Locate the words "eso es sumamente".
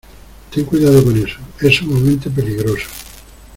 1.15-2.31